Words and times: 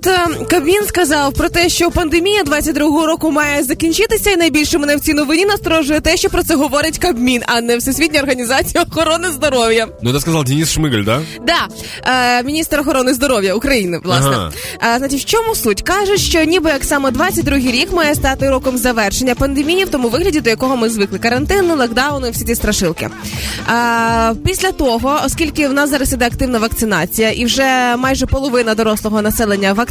тут 0.00 0.12
е, 0.12 0.44
Кабмін 0.44 0.82
сказав 0.88 1.32
про 1.32 1.48
те, 1.48 1.68
що 1.68 1.90
пандемія 1.90 2.42
22-го 2.42 3.06
року 3.06 3.30
має 3.30 3.62
закінчитися, 3.62 4.30
і 4.30 4.36
найбільше 4.36 4.78
мене 4.78 4.96
в 4.96 5.00
цій 5.00 5.14
новині 5.14 5.44
насторожує 5.44 6.00
те, 6.00 6.16
що 6.16 6.30
про 6.30 6.42
це 6.42 6.54
говорить 6.54 6.98
Кабмін, 6.98 7.42
а 7.46 7.60
не 7.60 7.76
Всесвітня 7.76 8.20
організація 8.20 8.84
охорони 8.84 9.28
здоров'я. 9.28 9.88
Ну, 10.02 10.10
это 10.10 10.20
сказал 10.20 10.44
Денис 10.44 10.78
Шмыгаль, 10.78 11.04
да? 11.04 11.22
Да, 11.46 11.68
е, 12.04 12.42
міністр 12.42 12.80
охорони 12.80 13.14
здоров'я 13.14 13.54
України, 13.54 14.00
власне. 14.04 14.30
Ага. 14.30 14.52
Е, 14.94 14.98
значить, 14.98 15.20
в 15.20 15.24
чому 15.24 15.54
суть? 15.54 15.82
Каже, 15.82 16.16
що 16.16 16.44
ніби 16.44 16.70
як 16.70 16.84
саме 16.84 17.10
22-й 17.10 17.70
рік 17.70 17.92
має 17.92 18.14
стати 18.14 18.50
роком 18.50 18.78
завершення 18.78 19.34
пандемії 19.34 19.84
в 19.84 19.88
тому 19.88 20.08
вигляді, 20.08 20.40
до 20.40 20.50
якого 20.50 20.76
ми 20.76 20.88
звикли. 20.88 21.18
Карантин, 21.18 21.72
локдауни, 21.72 22.30
всі 22.30 22.44
ці 22.44 22.54
страшилки. 22.54 23.08
Е, 23.68 24.34
після 24.46 24.72
того, 24.72 25.20
оскільки 25.24 25.68
в 25.68 25.72
нас 25.72 25.90
зараз 25.90 26.12
іде 26.12 26.26
активна 26.26 26.58
вакцинація, 26.58 27.30
і 27.30 27.44
вже 27.44 27.96
майже 27.96 28.26
половина 28.26 28.74
дорослого 28.74 29.22
населення 29.22 29.72
вакциноване, 29.72 29.89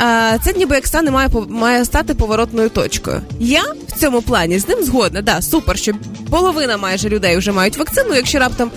е, 0.00 0.38
це 0.44 0.52
ніби 0.52 0.74
як 0.74 0.86
стане 0.86 1.10
має 1.10 1.28
має 1.48 1.84
стати 1.84 2.14
поворотною 2.14 2.68
точкою. 2.68 3.20
Я 3.40 3.62
в 3.88 4.00
цьому 4.00 4.22
плані 4.22 4.58
з 4.58 4.68
ним 4.68 4.82
згодна. 4.82 5.22
Да, 5.22 5.42
супер, 5.42 5.78
що 5.78 5.92
половина 6.30 6.76
майже 6.76 7.08
людей 7.08 7.36
вже 7.36 7.52
мають 7.52 7.76
вакцину. 7.76 8.14
Якщо 8.14 8.38
раптом 8.38 8.70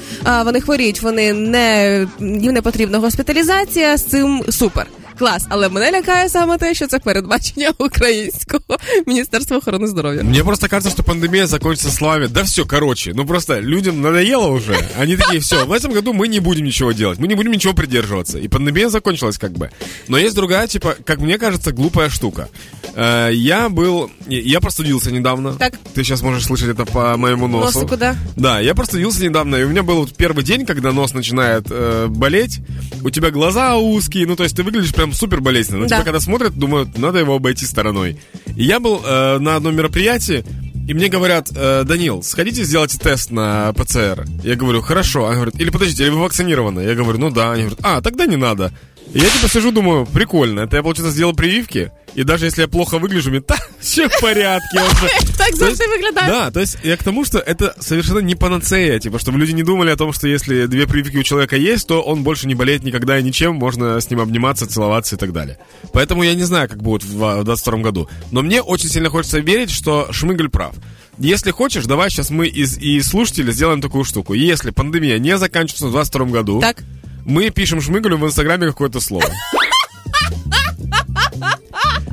вони 0.46 0.62
хворіють, 0.62 1.02
вони 1.02 1.34
не 1.34 2.08
їм 2.20 2.54
не 2.54 2.62
потрібна 2.62 3.00
госпіталізація. 3.00 3.98
З 3.98 4.04
цим 4.04 4.44
супер. 4.50 4.86
Клас, 5.19 5.47
але 5.49 5.69
мене 5.69 5.93
лякає 5.93 6.29
саме 6.29 6.59
те, 6.59 6.75
що 6.75 6.87
це 6.87 6.99
передбачення 6.99 7.73
українського 7.79 8.79
міністерства 9.07 9.57
охорони 9.57 9.87
здоров'я. 9.87 10.23
Мне 10.23 10.45
просто 10.45 10.69
кажется, 10.69 10.91
что 10.91 11.03
пандемия 11.03 11.47
закончится 11.47 11.91
словами. 11.91 12.29
Да 12.29 12.43
все, 12.43 12.65
короче, 12.65 13.13
ну 13.15 13.27
просто 13.27 13.61
людям 13.61 14.01
надоело 14.01 14.49
уже. 14.49 14.77
Они 15.01 15.17
такие, 15.17 15.41
все, 15.41 15.65
в 15.65 15.73
этом 15.73 15.93
году 15.93 16.13
мы 16.13 16.29
не 16.29 16.41
будем 16.41 16.65
ничего 16.65 16.93
делать, 16.93 17.19
мы 17.19 17.29
не 17.29 17.35
будем 17.35 17.53
ничего 17.53 17.75
придерживаться. 17.75 18.39
И 18.39 18.49
пандемия 18.49 18.89
закончилась 18.89 19.39
как 19.39 19.53
бы. 19.53 19.71
Но 20.09 20.19
есть 20.19 20.35
другая, 20.35 20.67
типа, 20.67 20.97
как 21.05 21.21
мне 21.21 21.39
кажется, 21.39 21.73
глупая 21.73 22.11
штука. 22.11 22.49
Э, 22.96 23.30
Я 23.34 23.70
был, 23.70 24.10
я 24.28 24.60
простудился 24.60 25.12
недавно. 25.12 25.54
Так. 25.54 25.74
Ты 25.94 26.04
сейчас 26.04 26.22
можешь 26.22 26.46
слышать 26.46 26.70
это 26.70 26.86
по 26.86 27.16
моему 27.18 27.48
носу. 27.48 27.80
Носику, 27.80 27.98
да. 27.98 28.16
Да, 28.36 28.60
я 28.60 28.74
простудился 28.76 29.24
недавно, 29.24 29.56
и 29.56 29.64
у 29.64 29.70
меня 29.70 29.84
был 29.84 29.98
вот 29.98 30.16
первый 30.16 30.44
день, 30.44 30.66
когда 30.66 30.92
нос 30.92 31.14
начинает 31.14 31.68
э, 31.70 32.08
болеть, 32.10 32.60
у 33.04 33.10
тебя 33.10 33.32
глаза 33.32 33.78
узкие, 33.78 34.28
ну 34.28 34.36
то 34.36 34.44
есть 34.44 34.56
ты 34.56 34.64
выглядишь 34.64 34.94
прям 34.94 35.14
супер 35.14 35.42
болезненно. 35.42 35.80
Но 35.80 35.88
Да. 35.88 35.98
тебя 35.98 36.06
когда 36.06 36.20
смотрят, 36.20 36.54
думают, 36.56 36.98
надо 36.98 37.20
его 37.20 37.36
обойти 37.36 37.66
стороной. 37.66 38.20
И 38.56 38.64
я 38.64 38.80
был 38.80 39.02
э, 39.06 39.38
на 39.40 39.56
одном 39.56 39.76
мероприятии, 39.76 40.44
и 40.88 40.94
мне 40.96 41.08
говорят, 41.08 41.50
э, 41.56 41.84
Данил, 41.86 42.24
сходите 42.24 42.64
сделайте 42.64 42.98
тест 42.98 43.30
на 43.30 43.72
ПЦР. 43.74 44.26
Я 44.44 44.56
говорю, 44.56 44.82
хорошо. 44.82 45.28
Они 45.28 45.36
говорят, 45.36 45.56
или 45.60 45.70
подождите, 45.70 46.04
или 46.04 46.10
вы 46.10 46.22
вакцинированы? 46.22 46.80
Я 46.82 46.96
говорю, 46.96 47.20
ну 47.20 47.30
да. 47.30 47.52
Они 47.52 47.62
говорят, 47.62 47.80
а, 47.84 48.02
тогда 48.02 48.26
не 48.26 48.38
надо. 48.38 48.74
Я 49.14 49.28
типа 49.30 49.50
сижу, 49.50 49.72
думаю, 49.72 50.06
прикольно. 50.06 50.62
Это 50.62 50.78
я, 50.78 50.84
получается, 50.84 51.12
сделал 51.12 51.34
прививки. 51.34 51.92
И 52.16 52.24
даже 52.24 52.46
если 52.46 52.62
я 52.62 52.68
плохо 52.68 53.00
выгляжу, 53.00 53.32
мне 53.32 53.42
так, 53.48 53.60
все 53.80 54.08
в 54.08 54.22
порядке. 54.22 54.80
Так 55.38 55.56
завжди 55.56 55.84
виглядає. 55.88 56.28
Да, 56.28 56.52
то 56.52 56.60
есть 56.60 56.78
я 56.84 56.98
к 56.98 57.04
тому, 57.04 57.26
что 57.26 57.40
это 57.40 57.74
совершенно 57.80 58.20
не 58.20 58.36
панацея, 58.36 59.00
типа, 59.00 59.18
чтобы 59.18 59.40
люди 59.40 59.54
не 59.54 59.64
думали 59.64 59.90
о 59.90 59.96
том, 59.96 60.14
что 60.14 60.28
если 60.28 60.68
две 60.68 60.86
прививки 60.86 61.18
у 61.18 61.24
человека 61.24 61.56
есть, 61.56 61.88
то 61.88 62.02
он 62.02 62.24
больше 62.24 62.48
не 62.48 62.56
болеет 62.56 62.84
никогда 62.84 63.18
и 63.18 63.24
ничем, 63.24 63.56
можно 63.56 64.00
с 64.00 64.10
ним 64.10 64.20
обниматься, 64.20 64.68
целоваться 64.68 65.16
и 65.16 65.18
так 65.18 65.32
далее. 65.32 65.58
Поэтому 65.94 66.24
я 66.24 66.36
не 66.36 66.44
знаю, 66.44 66.70
как 66.70 66.84
будет 66.84 67.04
в 67.04 67.44
22 67.44 67.78
году. 67.78 68.10
Но 68.32 68.42
мне 68.42 68.62
очень 68.62 68.90
сильно 68.90 69.10
хочется 69.10 69.40
верить, 69.40 69.72
что 69.72 70.08
Шмыгаль 70.12 70.50
прав. 70.50 70.76
Если 71.18 71.52
хочешь, 71.52 71.86
давай 71.86 72.10
сейчас 72.10 72.30
мы 72.30 72.48
из, 72.48 72.78
и 72.78 73.02
слушатели 73.02 73.52
сделаем 73.52 73.82
такую 73.82 74.04
штуку. 74.04 74.34
Если 74.34 74.72
пандемия 74.72 75.20
не 75.20 75.38
заканчивается 75.38 75.88
в 75.88 75.92
22 75.92 76.26
году, 76.26 76.60
Так. 76.62 76.84
Мы 77.26 77.50
пишем 77.50 77.82
Шмыгалю 77.82 78.18
в 78.18 78.26
Инстаграме 78.26 78.68
какое-то 78.68 79.00
слово. 79.00 79.26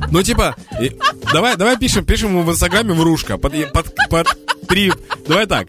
Ну, 0.09 0.23
типа, 0.23 0.55
давай, 1.33 1.57
давай 1.57 1.77
пишем, 1.77 2.05
пишем 2.05 2.41
в 2.41 2.49
Инстаграме 2.49 2.93
врушка. 2.93 3.37
Под, 3.37 3.53
под, 3.73 3.93
под 4.09 4.27
три. 4.67 4.91
Давай 5.27 5.45
так. 5.45 5.67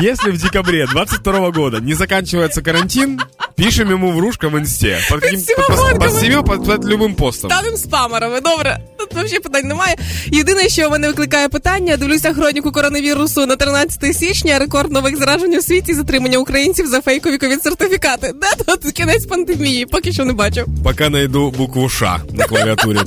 Если 0.00 0.30
в 0.30 0.40
декабре 0.40 0.86
22 0.86 1.50
года 1.50 1.80
не 1.80 1.94
заканчивается 1.94 2.62
карантин, 2.62 3.20
пишем 3.56 3.90
ему 3.90 4.12
врушка 4.12 4.48
в 4.48 4.58
инсте. 4.58 4.98
Под, 5.10 5.20
каким, 5.20 5.40
всіма 5.40 5.66
под, 5.68 5.76
под, 5.76 5.78
марками. 5.78 5.98
под 5.98 6.16
всеми, 6.16 6.42
под, 6.42 6.64
под 6.66 7.16
постом. 7.16 7.50
Ставим 7.50 7.76
спамерами, 7.76 8.40
добре. 8.40 8.78
Тут 8.98 9.10
взагалі 9.10 9.38
питань 9.40 9.68
немає. 9.68 9.96
Єдине, 10.26 10.68
що 10.68 10.88
в 10.88 10.90
мене 10.90 11.08
викликає 11.08 11.48
питання, 11.48 11.96
дивлюся 11.96 12.32
хроніку 12.32 12.72
коронавірусу 12.72 13.46
на 13.46 13.56
13 13.56 14.16
січня, 14.16 14.58
рекорд 14.58 14.92
нових 14.92 15.16
заражень 15.16 15.56
у 15.56 15.62
світі, 15.62 15.94
затримання 15.94 16.38
українців 16.38 16.86
за 16.86 17.00
фейкові 17.00 17.38
ковід 17.38 17.62
сертифікати. 17.62 18.32
Де 18.34 18.64
тут 18.64 18.92
кінець 18.92 19.26
пандемії? 19.26 19.86
Поки 19.86 20.12
що 20.12 20.24
не 20.24 20.32
бачу. 20.32 20.64
Пока 20.84 21.08
найду 21.08 21.50
букву 21.50 21.88
Ш 21.88 22.20
на 22.32 22.44
клавиатуре. 22.44 23.00